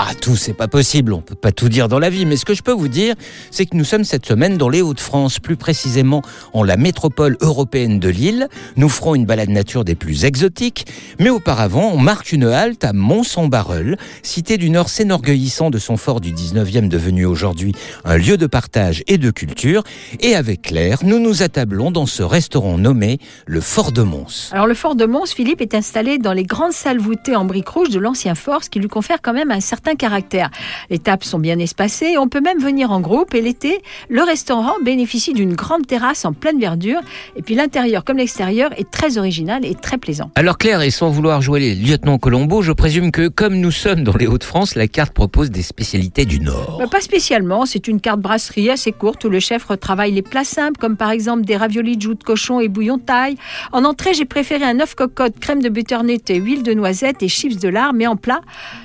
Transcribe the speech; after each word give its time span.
Ah, 0.00 0.14
tout, 0.14 0.36
c'est 0.36 0.52
pas 0.52 0.68
possible, 0.68 1.12
on 1.12 1.20
peut 1.20 1.34
pas 1.34 1.50
tout 1.50 1.68
dire 1.68 1.88
dans 1.88 1.98
la 1.98 2.08
vie, 2.08 2.24
mais 2.24 2.36
ce 2.36 2.44
que 2.44 2.54
je 2.54 2.62
peux 2.62 2.72
vous 2.72 2.86
dire, 2.86 3.16
c'est 3.50 3.66
que 3.66 3.76
nous 3.76 3.82
sommes 3.82 4.04
cette 4.04 4.26
semaine 4.26 4.56
dans 4.56 4.68
les 4.68 4.80
Hauts-de-France, 4.80 5.40
plus 5.40 5.56
précisément 5.56 6.22
en 6.52 6.62
la 6.62 6.76
métropole 6.76 7.36
européenne 7.40 7.98
de 7.98 8.08
Lille. 8.08 8.46
Nous 8.76 8.88
ferons 8.88 9.16
une 9.16 9.26
balade 9.26 9.48
nature 9.48 9.84
des 9.84 9.96
plus 9.96 10.24
exotiques, 10.24 10.86
mais 11.18 11.30
auparavant, 11.30 11.90
on 11.92 11.98
marque 11.98 12.30
une 12.30 12.44
halte 12.44 12.84
à 12.84 12.92
Mont-Saint-Barreul, 12.92 13.96
cité 14.22 14.56
du 14.56 14.70
Nord 14.70 14.88
s'énorgueillissant 14.88 15.68
de 15.70 15.78
son 15.78 15.96
fort 15.96 16.20
du 16.20 16.32
19e 16.32 16.86
devenu 16.86 17.24
aujourd'hui 17.24 17.72
un 18.04 18.18
lieu 18.18 18.36
de 18.36 18.46
partage 18.46 19.02
et 19.08 19.18
de 19.18 19.32
culture. 19.32 19.82
Et 20.20 20.36
avec 20.36 20.62
Claire, 20.62 21.00
nous 21.02 21.18
nous 21.18 21.42
attablons 21.42 21.90
dans 21.90 22.06
ce 22.06 22.22
restaurant 22.22 22.78
nommé 22.78 23.18
le 23.46 23.60
Fort 23.60 23.90
de 23.90 24.02
Mons. 24.02 24.50
Alors 24.52 24.68
le 24.68 24.74
fort 24.74 24.94
de 24.94 25.06
Mons, 25.06 25.26
Philippe, 25.34 25.60
est 25.60 25.74
installé 25.74 26.18
dans 26.18 26.34
les 26.34 26.44
grandes 26.44 26.70
salles 26.70 27.00
voûtées 27.00 27.34
en 27.34 27.44
briques 27.44 27.68
rouges 27.68 27.90
de 27.90 27.98
l'ancien 27.98 28.36
fort, 28.36 28.62
ce 28.62 28.70
qui 28.70 28.78
lui 28.78 28.86
confère 28.86 29.20
quand 29.20 29.32
même 29.32 29.50
un 29.50 29.58
certain 29.58 29.87
caractère. 29.94 30.50
Les 30.90 30.98
tables 30.98 31.24
sont 31.24 31.38
bien 31.38 31.58
espacées, 31.58 32.18
on 32.18 32.28
peut 32.28 32.40
même 32.40 32.58
venir 32.58 32.92
en 32.92 33.00
groupe 33.00 33.34
et 33.34 33.40
l'été, 33.40 33.80
le 34.08 34.22
restaurant 34.22 34.74
bénéficie 34.82 35.34
d'une 35.34 35.54
grande 35.54 35.86
terrasse 35.86 36.24
en 36.24 36.32
pleine 36.32 36.60
verdure 36.60 37.00
et 37.36 37.42
puis 37.42 37.54
l'intérieur 37.54 38.04
comme 38.04 38.18
l'extérieur 38.18 38.70
est 38.76 38.90
très 38.90 39.18
original 39.18 39.64
et 39.64 39.74
très 39.74 39.98
plaisant. 39.98 40.30
Alors 40.34 40.58
Claire, 40.58 40.82
et 40.82 40.90
sans 40.90 41.10
vouloir 41.10 41.42
jouer 41.42 41.60
les 41.60 41.74
lieutenants 41.74 42.18
Colombo, 42.18 42.62
je 42.62 42.72
présume 42.72 43.12
que 43.12 43.28
comme 43.28 43.54
nous 43.56 43.70
sommes 43.70 44.04
dans 44.04 44.16
les 44.16 44.26
Hauts-de-France, 44.26 44.74
la 44.74 44.88
carte 44.88 45.12
propose 45.12 45.50
des 45.50 45.62
spécialités 45.62 46.24
du 46.24 46.40
Nord. 46.40 46.78
Bah, 46.78 46.86
pas 46.90 47.00
spécialement, 47.00 47.66
c'est 47.66 47.88
une 47.88 48.00
carte 48.00 48.20
brasserie 48.20 48.70
assez 48.70 48.92
courte 48.92 49.24
où 49.24 49.28
le 49.28 49.40
chef 49.40 49.64
retravaille 49.64 50.12
les 50.12 50.22
plats 50.22 50.44
simples 50.44 50.78
comme 50.78 50.96
par 50.96 51.10
exemple 51.10 51.44
des 51.44 51.56
raviolis 51.56 51.96
de 51.96 52.02
joues 52.02 52.14
de 52.14 52.24
cochon 52.24 52.60
et 52.60 52.68
bouillon 52.68 52.96
de 52.96 53.02
taille. 53.02 53.36
En 53.72 53.84
entrée, 53.84 54.14
j'ai 54.14 54.24
préféré 54.24 54.64
un 54.64 54.80
œuf 54.80 54.94
cocotte, 54.94 55.38
crème 55.38 55.62
de 55.62 55.68
butternut, 55.68 56.28
huile 56.28 56.62
de 56.62 56.74
noisette 56.74 57.22
et 57.22 57.28
chips 57.28 57.58
de 57.58 57.68
lard, 57.68 57.92
mais 57.92 58.06
en 58.06 58.16
plat, 58.16 58.40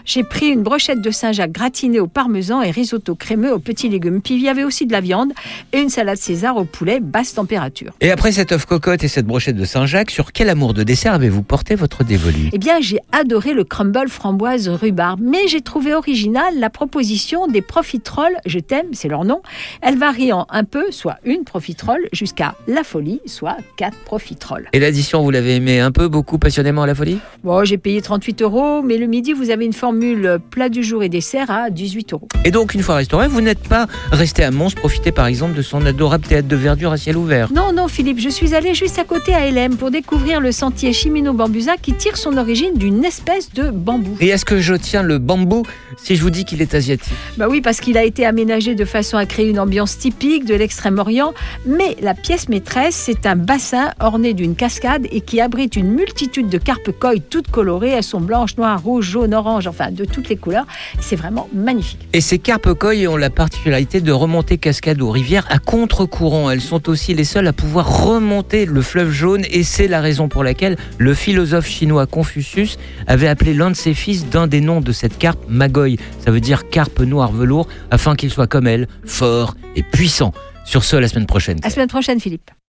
j'ai 0.06 0.24
pris 0.24 0.48
une 0.48 0.64
brochette 0.64 0.93
de 1.02 1.12
Saint-Jacques 1.12 1.52
gratinée 1.52 2.00
au 2.00 2.08
parmesan 2.08 2.62
et 2.62 2.72
risotto 2.72 3.16
crémeux 3.16 3.54
aux 3.54 3.60
petits 3.60 3.90
légumes. 3.90 4.22
Puis 4.22 4.36
il 4.36 4.42
y 4.42 4.50
avait 4.50 4.64
aussi 4.64 4.86
de 4.86 4.92
la 4.92 5.02
viande 5.02 5.32
et 5.72 5.80
une 5.80 5.90
salade 5.90 6.18
César 6.18 6.58
au 6.58 6.66
poulet 6.66 7.00
basse 7.00 7.34
température. 7.34 7.94
Et 8.02 8.12
après 8.12 8.32
cette 8.32 8.52
œuf 8.52 8.66
cocotte 8.66 9.04
et 9.04 9.08
cette 9.08 9.26
brochette 9.26 9.56
de 9.56 9.66
Saint-Jacques, 9.66 10.12
sur 10.12 10.32
quel 10.32 10.50
amour 10.50 10.74
de 10.74 10.84
dessert 10.84 11.14
avez-vous 11.14 11.44
porté 11.44 11.76
votre 11.76 12.04
dévolu? 12.04 12.50
Eh 12.54 12.58
bien, 12.58 12.80
j'ai 12.82 13.00
adoré 13.12 13.54
le 13.54 13.64
crumble 13.64 14.10
framboise 14.10 14.68
rhubarbe, 14.70 15.20
mais 15.22 15.48
j'ai 15.48 15.62
trouvé 15.62 15.94
original 15.94 16.60
la 16.60 16.70
proposition 16.70 17.48
des 17.48 17.62
profiteroles. 17.62 18.36
Je 18.46 18.60
t'aime, 18.60 18.88
c'est 18.94 19.08
leur 19.08 19.26
nom. 19.26 19.42
Elles 19.82 19.98
varient 19.98 20.34
en 20.34 20.46
un 20.50 20.64
peu, 20.64 20.92
soit 20.92 21.18
une 21.26 21.44
profiterole, 21.44 22.02
jusqu'à 22.12 22.56
la 22.68 22.84
folie, 22.84 23.22
soit 23.26 23.58
quatre 23.78 23.98
profiteroles. 24.00 24.70
Et 24.74 24.80
l'addition, 24.80 25.24
vous 25.24 25.32
l'avez 25.32 25.56
aimé 25.56 25.80
un 25.80 25.92
peu, 25.92 26.08
beaucoup, 26.08 26.38
passionnément 26.38 26.86
la 26.86 26.96
folie? 26.96 27.18
Bon, 27.44 27.64
j'ai 27.64 27.78
payé 27.78 28.02
38 28.02 28.42
euros, 28.42 28.82
mais 28.82 28.98
le 28.98 29.08
midi, 29.08 29.34
vous 29.34 29.50
avez 29.50 29.66
une 29.66 29.74
formule 29.74 30.40
plat 30.50 30.70
du 30.70 30.83
jour 30.84 31.04
et 31.04 31.10
dessert 31.10 31.50
à 31.50 31.70
18 31.70 32.14
euros. 32.14 32.28
Et 32.46 32.52
donc, 32.52 32.74
une 32.74 32.84
fois 32.84 32.96
restauré, 32.96 33.28
vous 33.28 33.42
n'êtes 33.42 33.68
pas 33.68 33.88
resté 34.12 34.44
à 34.44 34.52
Mons 34.52 34.74
profiter 34.76 35.12
par 35.12 35.28
exemple 35.28 35.56
de 35.56 35.62
son 35.62 35.86
adorable 35.86 36.26
théâtre 36.26 36.48
de 36.48 36.56
verdure 36.56 36.92
à 36.92 36.98
ciel 36.98 37.18
ouvert 37.18 37.52
Non, 37.54 37.72
non, 37.74 37.88
Philippe, 37.88 38.20
je 38.20 38.30
suis 38.30 38.54
allée 38.54 38.74
juste 38.74 39.00
à 39.00 39.04
côté 39.04 39.34
à 39.34 39.50
LM 39.50 39.78
pour 39.78 39.92
découvrir 39.92 40.40
le 40.40 40.52
sentier 40.52 40.94
Chimino-Bambusa 40.94 41.78
qui 41.82 41.94
tire 41.94 42.18
son 42.18 42.38
origine 42.38 42.74
d'une 42.76 43.04
espèce 43.06 43.52
de 43.54 43.70
bambou. 43.70 44.18
Et 44.20 44.28
est-ce 44.30 44.46
que 44.46 44.60
je 44.60 44.74
tiens 44.76 45.04
le 45.04 45.18
bambou 45.20 45.64
si 45.98 46.16
je 46.16 46.22
vous 46.22 46.30
dis 46.30 46.46
qu'il 46.46 46.62
est 46.62 46.74
asiatique? 46.74 47.14
Bah 47.38 47.48
oui, 47.50 47.62
parce 47.62 47.80
qu'il 47.80 47.98
a 47.98 48.04
été 48.04 48.26
aménagé 48.26 48.76
de 48.76 48.86
façon 48.86 49.18
à 49.18 49.26
créer 49.26 49.50
une 49.50 49.60
ambiance 49.60 49.98
typique 49.98 50.46
de 50.46 50.56
l'extrême-orient. 50.56 51.34
Mais 51.66 51.96
la 52.02 52.14
pièce 52.14 52.50
maîtresse, 52.50 52.96
c'est 52.96 53.26
un 53.26 53.36
bassin 53.36 53.92
orné 54.00 54.34
d'une 54.34 54.56
cascade 54.56 55.08
et 55.12 55.22
qui 55.22 55.42
abrite 55.42 55.76
une 55.76 55.92
multitude 55.92 56.50
de 56.50 56.58
carpes 56.58 56.92
coy 57.00 57.22
toutes 57.22 57.50
colorées. 57.50 57.92
Elles 57.92 58.04
sont 58.04 58.22
blanches, 58.22 58.58
noires, 58.58 58.82
rouges, 58.82 59.10
jaunes, 59.10 59.34
oranges, 59.34 59.68
enfin 59.68 59.92
de 59.92 60.06
toutes 60.06 60.30
les 60.30 60.38
couleurs. 60.38 60.66
C'est 61.00 61.16
vraiment 61.16 61.50
magnifique. 61.54 62.08
Et 62.14 62.22
ces 62.22 62.40
carpes 62.40 62.74
coy 62.74 63.08
ont 63.08 63.18
la 63.18 63.30
particularité 63.30 64.02
de 64.02 64.12
remonter 64.12 64.58
cascade 64.58 65.02
aux 65.02 65.12
rivières 65.12 65.46
à 65.50 65.60
contre-courant. 65.60 66.50
Elles 66.50 66.62
sont 66.62 66.90
aussi 66.90 67.14
les 67.14 67.24
seules 67.24 67.48
à 67.48 67.54
pouvoir 67.54 68.06
remonter 68.06 68.66
le 68.66 68.82
fleuve 68.82 69.12
jaune 69.12 69.44
et 69.50 69.64
c'est 69.64 69.88
la 69.88 70.02
raison 70.02 70.28
pour 70.28 70.44
laquelle 70.44 70.78
le 70.98 71.14
philosophe 71.14 71.68
chinois 71.68 72.06
Confucius 72.06 72.78
avait 73.08 73.28
appelé 73.28 73.54
l'un 73.54 73.72
de 73.72 73.76
ses 73.76 73.94
fils 73.94 74.30
d'un 74.30 74.48
des 74.48 74.62
noms 74.62 74.82
de 74.82 74.92
cette 74.92 75.18
carpe 75.18 75.40
Magoy. 75.48 75.98
Ça 76.24 76.32
veut 76.32 76.42
dire 76.42 76.70
carpe 76.70 77.00
noire 77.00 77.32
velours 77.32 77.68
afin 77.92 78.16
qu'il 78.16 78.30
soit 78.30 78.48
comme 78.48 78.68
elle, 78.68 78.88
fort 79.06 79.56
et 79.76 79.84
puissant. 79.84 80.34
Sur 80.66 80.84
ce, 80.86 80.96
à 80.96 81.02
la 81.02 81.10
semaine 81.10 81.26
prochaine. 81.26 81.58
À 81.62 81.68
la 81.68 81.74
semaine 81.74 81.90
prochaine, 81.90 82.22
Philippe. 82.22 82.52